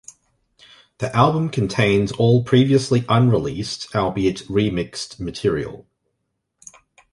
The 0.97 1.15
album 1.15 1.49
contains 1.49 2.11
all 2.11 2.43
previously 2.43 3.05
unreleased, 3.07 3.93
albeit 3.95 4.37
remixed 4.47 5.19
material. 5.19 5.85